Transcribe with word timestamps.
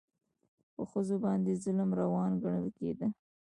په 0.73 0.81
ښځو 0.91 1.15
باندې 1.25 1.59
ظلم 1.63 1.89
روان 2.01 2.31
ګڼل 2.43 2.67
کېده. 2.77 3.07